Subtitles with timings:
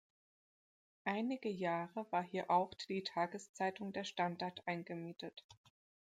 [1.03, 5.45] Einige Jahre war hier auch die Tageszeitung Der Standard eingemietet.